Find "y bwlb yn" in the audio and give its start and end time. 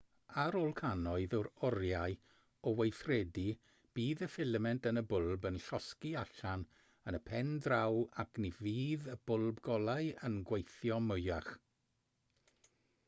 5.01-5.59